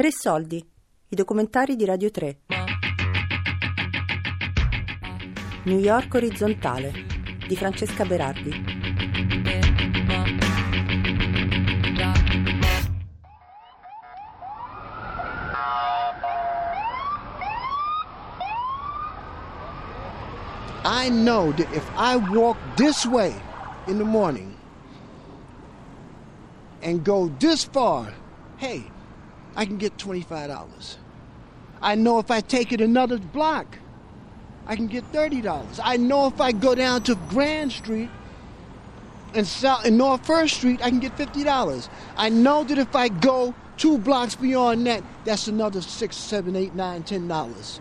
[0.00, 0.56] Tre soldi,
[1.08, 2.38] i documentari di Radio 3.
[5.64, 6.90] New York orizzontale
[7.46, 8.48] di Francesca Berardi.
[20.82, 23.34] I know that if I walk this way
[23.86, 24.56] in the morning
[26.80, 28.14] and go this far,
[28.56, 28.90] hey,
[29.56, 30.96] I can get $25.
[31.82, 33.78] I know if I take it another block,
[34.66, 35.80] I can get $30.
[35.82, 38.10] I know if I go down to Grand Street
[39.34, 41.88] and South and North First Street, I can get $50.
[42.16, 46.74] I know that if I go two blocks beyond that, that's another six, seven, eight,
[46.74, 47.80] nine, ten dollars.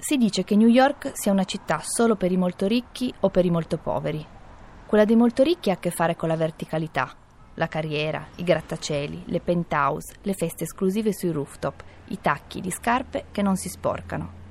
[0.00, 3.44] Si dice che New York sia una città solo per i molto ricchi o per
[3.44, 4.24] i molto poveri.
[4.86, 7.14] Quella dei molto ricchi ha a che fare con la verticalità,
[7.58, 13.26] la carriera, i grattacieli, le penthouse, le feste esclusive sui rooftop, i tacchi di scarpe
[13.32, 14.46] che non si sporcano.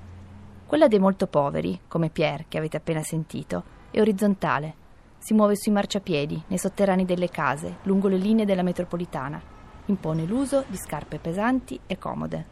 [0.67, 4.85] Quella dei molto poveri, come Pierre che avete appena sentito, è orizzontale.
[5.19, 9.41] Si muove sui marciapiedi, nei sotterranei delle case, lungo le linee della metropolitana.
[9.85, 12.45] Impone l'uso di scarpe pesanti e comode.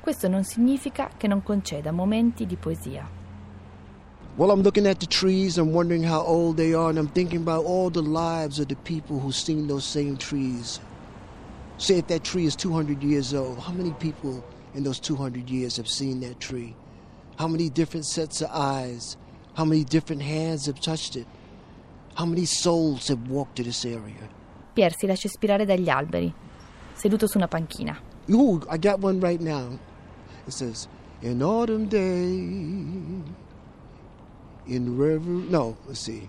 [0.00, 3.23] Questo non significa che non conceda momenti di poesia.
[4.36, 7.42] Well, I'm looking at the trees, I'm wondering how old they are, and I'm thinking
[7.42, 10.80] about all the lives of the people who've seen those same trees.
[11.78, 15.76] Say if that tree is 200 years old, how many people in those 200 years
[15.76, 16.74] have seen that tree?
[17.36, 19.16] How many different sets of eyes?
[19.54, 21.28] How many different hands have touched it?
[22.16, 24.28] How many souls have walked to this area?
[24.74, 26.32] Pierre si lascia ispirare dagli alberi,
[26.94, 27.96] seduto su una panchina.
[28.30, 29.78] Ooh, I got one right now.
[30.44, 30.88] It says,
[31.22, 33.22] "In autumn day,
[34.66, 36.28] in river." No, let's see.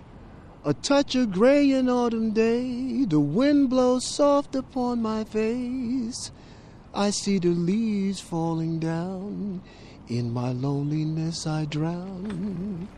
[0.64, 6.32] A touch of gray in autumn day, the wind blows soft upon my face.
[6.92, 9.60] I see the leaves falling down.
[10.08, 12.88] In my loneliness I drown.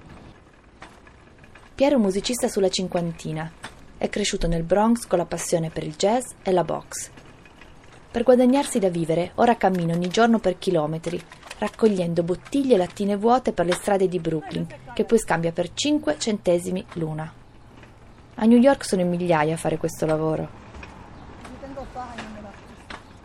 [1.75, 3.51] Pierre è un musicista sulla cinquantina.
[3.97, 7.11] È cresciuto nel Bronx con la passione per il jazz e la box.
[8.11, 11.23] Per guadagnarsi da vivere, ora cammina ogni giorno per chilometri,
[11.59, 16.19] raccogliendo bottiglie e lattine vuote per le strade di Brooklyn, che poi scambia per 5
[16.19, 17.33] centesimi l'una.
[18.37, 20.49] A New York sono in migliaia a fare questo lavoro.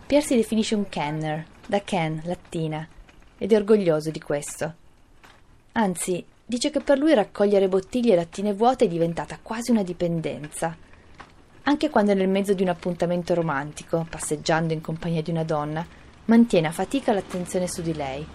[0.06, 2.88] Pierre si definisce un canner, da can, lattina,
[3.38, 4.74] ed è orgoglioso di questo.
[5.74, 10.76] Anzi, dice che per lui raccogliere bottiglie e lattine vuote è diventata quasi una dipendenza
[11.66, 15.86] anche quando è nel mezzo di un appuntamento romantico, passeggiando in compagnia di una donna,
[16.26, 18.26] mantiene a fatica l'attenzione su di lei.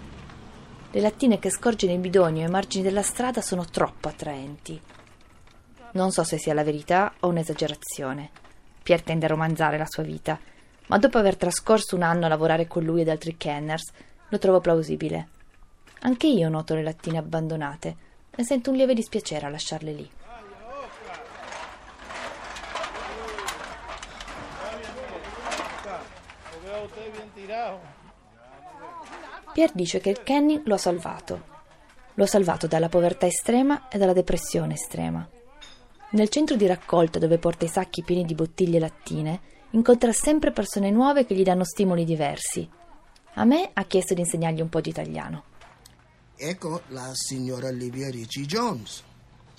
[0.91, 4.81] Le lattine che scorge nei bidoni o ai margini della strada sono troppo attraenti.
[5.93, 8.31] Non so se sia la verità o un'esagerazione.
[8.83, 10.39] Pierre tende a romanzare la sua vita,
[10.87, 13.91] ma dopo aver trascorso un anno a lavorare con lui ed altri kenners,
[14.29, 15.29] lo trovo plausibile.
[16.01, 17.97] Anche io noto le lattine abbandonate
[18.31, 20.11] e sento un lieve dispiacere a lasciarle lì.
[29.53, 31.57] Pierre dice che il Kenny lo ha salvato.
[32.15, 35.29] Lo ha salvato dalla povertà estrema e dalla depressione estrema.
[36.11, 39.41] Nel centro di raccolta dove porta i sacchi pieni di bottiglie lattine,
[39.71, 42.69] incontra sempre persone nuove che gli danno stimoli diversi.
[43.35, 45.45] A me ha chiesto di insegnargli un po' di italiano.
[46.37, 49.03] Ecco la signora Livia Ricci Jones.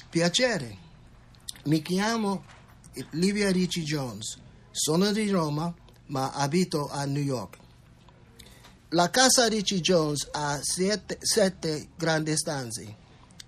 [0.09, 0.77] Piacere.
[1.65, 2.43] Mi chiamo
[3.11, 4.39] Livia Ricci Jones.
[4.71, 5.73] Sono di Roma,
[6.07, 7.57] ma abito a New York.
[8.93, 12.95] La casa Ricci Jones ha sette, sette grandi stanze,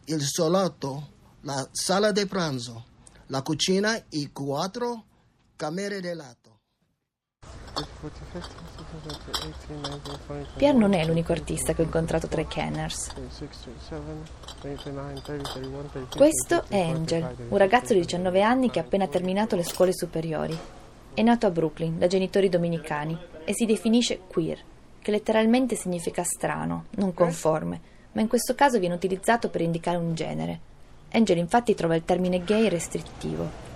[0.05, 1.07] il salotto,
[1.41, 2.85] la sala di pranzo,
[3.25, 5.03] la cucina e quattro
[5.55, 6.59] camere da letto.
[10.57, 13.11] Pierre non è l'unico artista che ho incontrato tra i Kenners.
[16.15, 20.55] Questo è Angel, un ragazzo di 19 anni che ha appena terminato le scuole superiori.
[21.15, 24.69] È nato a Brooklyn da genitori dominicani e si definisce queer
[25.01, 27.81] che letteralmente significa strano, non conforme,
[28.13, 30.59] ma in questo caso viene utilizzato per indicare un genere.
[31.11, 33.69] Angel infatti trova il termine gay restrittivo.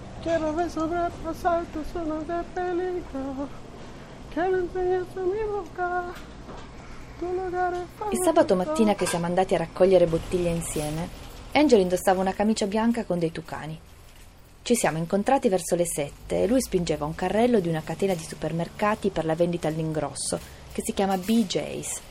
[8.09, 11.07] Il sabato mattina che siamo andati a raccogliere bottiglie insieme,
[11.53, 13.79] Angel indossava una camicia bianca con dei tucani.
[14.61, 18.23] Ci siamo incontrati verso le sette e lui spingeva un carrello di una catena di
[18.23, 22.01] supermercati per la vendita all'ingrosso che si chiama BJ's.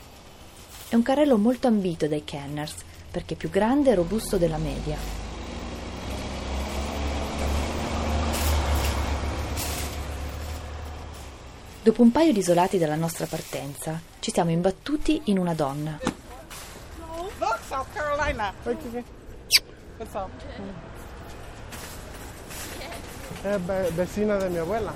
[0.88, 2.76] È un carrello molto ambito dai Kenners
[3.10, 4.96] perché è più grande e robusto della media.
[11.82, 15.98] Dopo un paio di isolati dalla nostra partenza, ci siamo imbattuti in una donna.
[17.38, 18.50] Look, South Carolina.
[18.62, 20.30] What's up?
[23.42, 24.94] È be- vecina di mia abuela.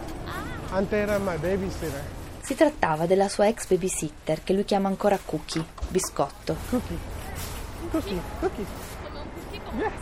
[0.71, 2.17] Antes era my babysitter.
[2.49, 6.57] Si trattava della sua ex babysitter, che lui chiama ancora Cookie, biscotto.
[6.71, 6.97] Cookie.
[7.91, 8.21] Cookie.
[8.41, 8.65] Cookie.
[9.77, 9.93] Yeah.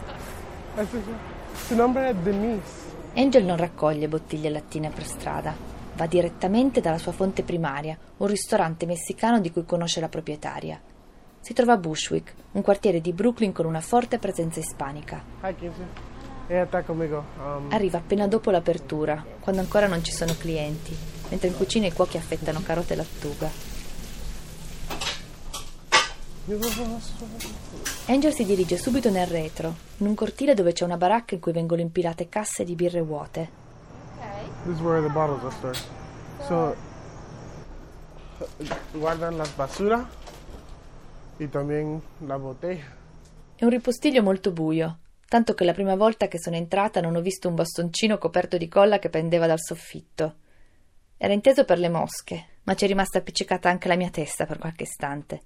[0.76, 2.84] Ese es su- Su nombre è Denise.
[3.16, 5.56] Angel non raccoglie bottiglie e lattine per strada.
[5.96, 10.80] Va direttamente dalla sua fonte primaria, un ristorante messicano di cui conosce la proprietaria.
[11.40, 15.20] Si trova a Bushwick, un quartiere di Brooklyn con una forte presenza ispanica.
[15.42, 15.52] Hi.
[16.48, 20.96] Um, Arriva appena dopo l'apertura, quando ancora non ci sono clienti,
[21.28, 23.74] mentre in cucina i cuochi affettano carote e lattuga.
[28.06, 31.52] Angel si dirige subito nel retro, in un cortile dove c'è una baracca in cui
[31.52, 33.64] vengono impilate casse di birre vuote.
[36.46, 36.74] So,
[38.92, 40.08] guardan las basura
[41.38, 42.84] y también la botella.
[43.56, 47.20] È un ripostiglio molto buio, tanto che la prima volta che sono entrata non ho
[47.20, 50.34] visto un bastoncino coperto di colla che pendeva dal soffitto.
[51.18, 54.58] Era inteso per le mosche, ma ci è rimasta appiccicata anche la mia testa per
[54.58, 55.40] qualche istante.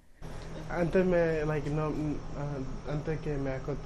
[0.67, 3.19] Antes me, like, no, mm, ah, antes
[3.65, 3.79] con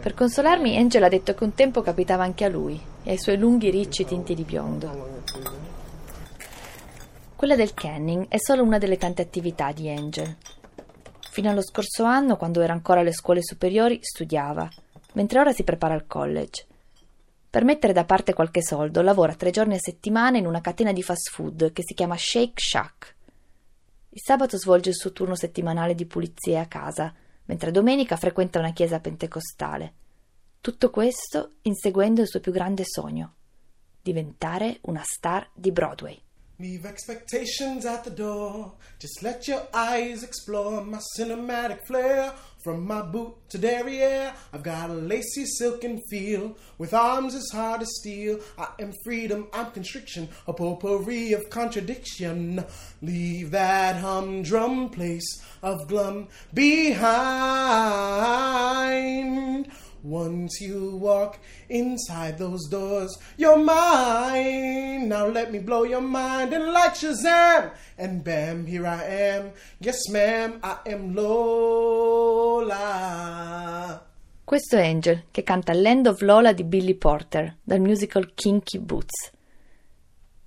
[0.00, 3.38] Per consolarmi, Angel ha detto che un tempo capitava anche a lui e ai suoi
[3.38, 5.20] lunghi ricci tinti di biondo.
[7.36, 10.36] Quella del canning è solo una delle tante attività di Angel.
[11.30, 14.68] Fino allo scorso anno, quando era ancora alle scuole superiori, studiava,
[15.14, 16.66] mentre ora si prepara al college.
[17.52, 21.02] Per mettere da parte qualche soldo, lavora tre giorni a settimana in una catena di
[21.02, 23.16] fast food che si chiama Shake Shack.
[24.08, 27.12] Il sabato svolge il suo turno settimanale di pulizie a casa,
[27.44, 29.92] mentre domenica frequenta una chiesa pentecostale.
[30.62, 33.34] Tutto questo inseguendo il suo più grande sogno:
[34.00, 36.18] diventare una star di Broadway.
[36.58, 38.74] Leave expectations at the door.
[38.98, 42.32] Just let your eyes explore my cinematic flair.
[42.62, 46.56] From my boot to derriere, I've got a lacy silken feel.
[46.78, 52.64] With arms as hard as steel, I am freedom, I'm constriction, a potpourri of contradiction.
[53.00, 57.02] Leave that humdrum place of glum behind.
[60.04, 61.38] Once you walk
[61.68, 65.06] inside those doors, you're mine.
[65.06, 67.70] Now let me blow your mind and like Shazam.
[67.96, 69.52] And bam, here I am.
[69.78, 72.72] Yes, ma'am, I am Lola.
[74.42, 79.30] Questo è Angel, che canta Land of Lola di Billy Porter, dal musical Kinky Boots.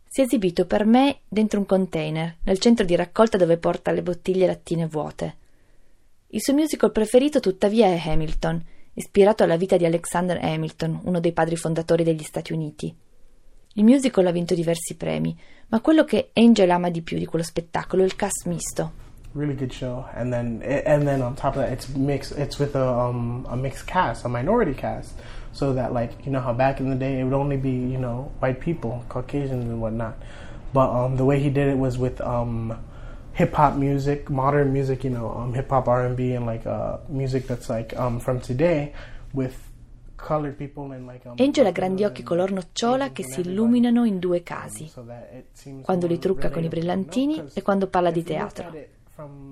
[0.06, 4.02] Si è esibito per me dentro un container, nel centro di raccolta dove porta le
[4.04, 5.38] bottiglie lattine vuote.
[6.28, 8.62] Il suo musical preferito, tuttavia, è Hamilton,
[8.95, 12.94] ispirato alla vita di Alexander Hamilton, uno dei padri fondatori degli Stati Uniti.
[13.74, 15.38] Il musical ha vinto diversi premi,
[15.68, 19.03] ma quello che Angel ama di più di quello spettacolo è il cast misto.
[19.33, 22.38] Really good show, and then and then on top of that, it's mixed.
[22.39, 25.12] It's with a um, a mixed cast, a minority cast,
[25.51, 27.97] so that like you know how back in the day it would only be you
[27.97, 30.15] know white people, Caucasians and whatnot,
[30.71, 32.80] but um, the way he did it was with um,
[33.37, 36.65] hip hop music, modern music, you know, um, hip hop R and B, and like
[36.65, 38.93] uh, music that's like um, from today,
[39.33, 39.55] with
[40.17, 41.25] colored people and like.
[41.25, 44.89] Um, Angel ha grandi occhi color nocciola che si illuminano in due casi,
[45.51, 48.71] seems quando li trucca con i brillantini e quando parla di teatro.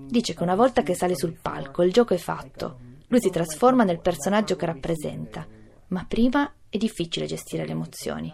[0.08, 3.84] Dice che una volta che sale sul palco il gioco è fatto, lui si trasforma
[3.84, 5.46] nel personaggio che rappresenta,
[5.88, 8.34] ma prima è difficile gestire le emozioni.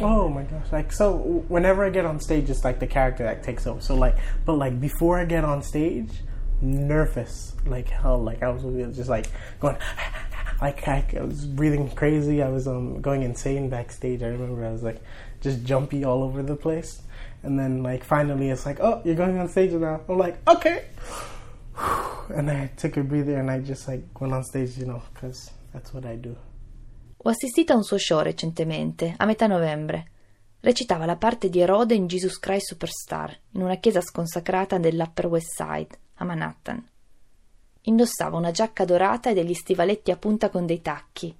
[0.00, 0.66] Oh my gosh!
[0.72, 1.16] Like so,
[1.48, 3.80] whenever I get on stage, it's like the character that takes over.
[3.80, 6.10] So like, but like before I get on stage,
[6.60, 8.22] nervous like hell.
[8.22, 8.62] Like I was
[8.96, 9.26] just like
[9.60, 9.76] going,
[10.60, 12.42] like I, I was breathing crazy.
[12.42, 14.22] I was um going insane backstage.
[14.22, 15.00] I remember I was like
[15.40, 17.02] just jumpy all over the place.
[17.42, 20.00] And then like finally, it's like, oh, you're going on stage now.
[20.08, 20.84] I'm like, okay.
[22.30, 25.50] And I took a breather and I just like went on stage, you know, because
[25.74, 26.34] that's what I do.
[27.26, 30.10] Ho assistito a un suo show recentemente, a metà novembre.
[30.60, 35.54] Recitava la parte di Erode in Jesus Christ Superstar, in una chiesa sconsacrata dell'Upper West
[35.54, 36.86] Side, a Manhattan.
[37.80, 41.34] Indossava una giacca dorata e degli stivaletti a punta con dei tacchi.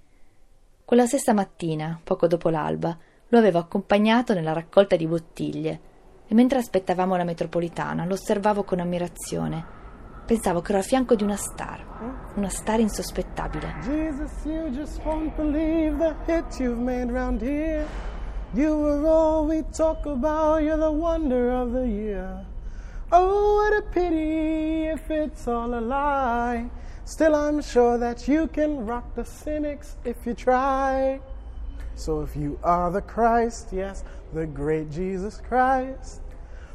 [0.86, 2.96] Quella stessa mattina, poco dopo l'alba,
[3.28, 5.80] lo avevo accompagnato nella raccolta di bottiglie
[6.26, 9.83] e mentre aspettavamo la metropolitana lo osservavo con ammirazione.
[10.26, 11.84] Pensavo che ero a fianco di una star,
[12.36, 13.74] una star insospettabile.
[13.82, 17.86] Jesus, you just won't believe the hit you've made round here.
[18.54, 22.46] You were all we talk about, you're the wonder of the year.
[23.12, 26.70] Oh, what a pity if it's all a lie.
[27.04, 31.20] Still, I'm sure that you can rock the cynics if you try.
[31.96, 36.22] So if you are the Christ, yes, the great Jesus Christ,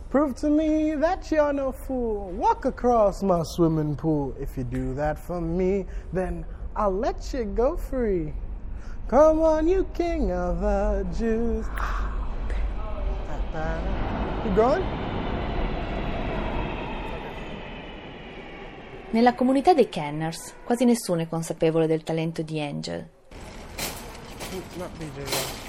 [0.09, 2.31] prove to me that you're no fool.
[2.31, 4.35] Walk across my swimming pool.
[4.39, 8.33] If you do that for me, then I'll let you go free.
[9.07, 11.65] Come on, you king of the Jews.
[14.45, 14.83] You going?
[19.11, 23.07] Nella comunità dei Kenners quasi nessuno è consapevole del talento di Angel.
[24.77, 25.67] Not BJ.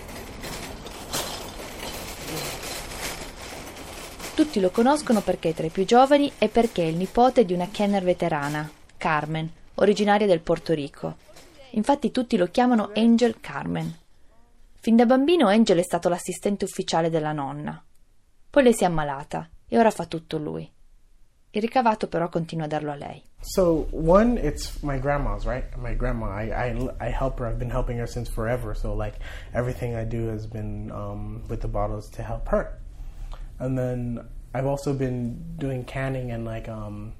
[4.40, 7.52] Tutti lo conoscono perché è tra i più giovani e perché è il nipote di
[7.52, 11.16] una Kenner veterana, Carmen, originaria del Porto Rico.
[11.72, 13.94] Infatti tutti lo chiamano Angel Carmen.
[14.76, 17.84] Fin da bambino Angel è stato l'assistente ufficiale della nonna.
[18.48, 20.66] Poi lei si è ammalata e ora fa tutto lui.
[21.50, 23.22] Il ricavato però continua a darlo a lei.
[23.42, 25.66] So one, it's my grandma's, right?
[25.76, 27.46] My grandma, I, I, I help her.
[27.46, 28.74] I've been helping her since forever.
[28.74, 29.18] So like
[29.52, 32.79] everything I do has been um, with the bottles to help her.
[33.60, 37.12] And then I've also been doing canning and like um,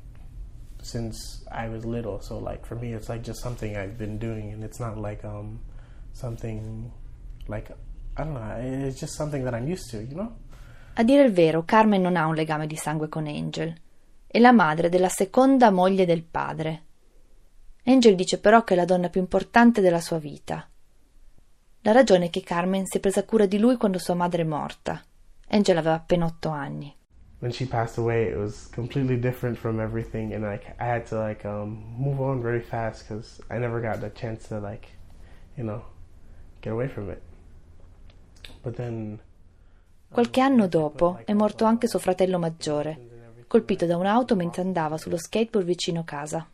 [0.83, 2.21] since I was little.
[2.21, 5.25] So like for me, it's like just something I've been doing, and it's not like
[5.25, 5.61] um,
[6.13, 6.91] something
[7.47, 7.71] like
[8.17, 8.87] I don't know.
[8.89, 10.33] It's just something that I'm used to, you know.
[10.95, 13.73] A dire il vero, Carmen non ha un legame di sangue con Angel.
[14.27, 16.85] È la madre della seconda moglie del padre.
[17.85, 20.69] Angel dice però che è la donna più importante della sua vita.
[21.83, 24.45] La ragione è che Carmen si è presa cura di lui quando sua madre è
[24.45, 25.03] morta.
[25.51, 26.95] Angel aveva appena otto anni.
[27.41, 31.19] when she passed away, it was completely different from everything, and like I had to
[31.19, 34.89] like um, move on very fast because I never got the chance to like,
[35.57, 35.83] you know,
[36.61, 37.23] get away from it.
[38.63, 39.21] But then,
[40.13, 42.99] Qualche anno dopo è morto anche suo fratello maggiore,
[43.47, 46.47] colpito da un'auto mentre andava sullo skateboard vicino casa.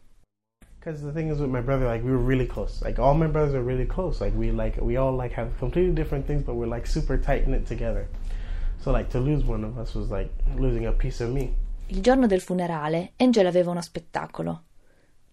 [0.79, 2.81] because the thing is with my brother, like we were really close.
[2.81, 4.21] Like all my brothers are really close.
[4.21, 7.49] Like we like we all like have completely different things, but we're like super tight
[7.49, 8.07] knit together.
[8.79, 11.53] So like to lose one of us was like losing a piece of me.
[11.89, 14.63] Il giorno del funerale, Angel aveva uno spettacolo.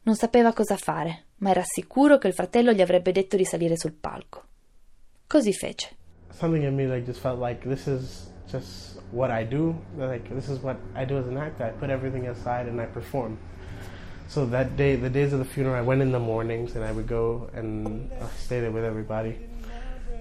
[0.03, 3.77] Non sapeva cosa fare, ma era sicuro che il fratello gli avrebbe detto di salire
[3.77, 4.43] sul palco.
[5.27, 5.95] Così fece.
[6.39, 9.75] something in me like just felt like this is just what I do.
[9.97, 11.65] Like this is what I do as an actor.
[11.65, 13.38] I put everything aside and I perform.
[14.27, 16.91] So that day, the days of the funeral, I went in the mornings and I
[16.91, 19.38] would go and uh, stay there with everybody.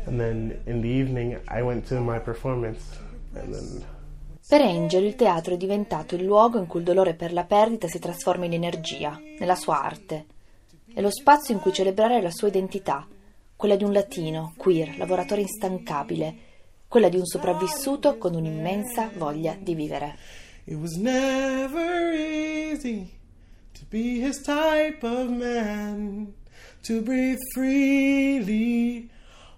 [0.06, 2.84] And then in the evening, I went to my performance.
[3.32, 7.88] Per Angel il teatro è diventato il luogo in cui il dolore per la perdita
[7.88, 10.26] si trasforma in energia, nella sua arte.
[10.92, 13.06] È lo spazio in cui celebrare la sua identità,
[13.56, 16.34] quella di un latino, queer, lavoratore instancabile,
[16.86, 20.18] quella di un sopravvissuto con un'immensa voglia di vivere.
[20.64, 23.08] It was never easy
[23.72, 26.34] to be his type of man.
[26.82, 29.08] To breathe freely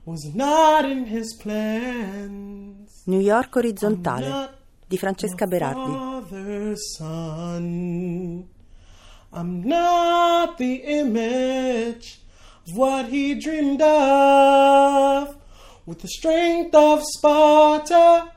[0.04, 2.83] was not in his plans.
[3.06, 4.56] New York orizzontale
[4.86, 5.92] di Francesca Berardi.
[9.30, 12.20] I'm not the image
[12.66, 15.36] of what he dreamed of.
[15.84, 18.32] With the strength of Sparta.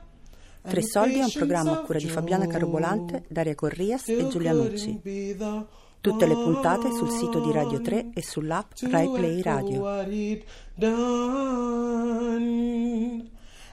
[0.60, 2.46] Tre soldi è un programma a cura di Fabiana.
[2.46, 4.98] Carobolante, Daria Corrias e Giulia the
[6.00, 9.82] Tutte le puntate sul sito di Radio one 3 e sull'app Rai Play Radio.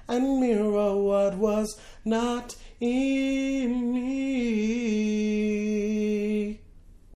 [0.07, 4.05] and mirror what was not in me.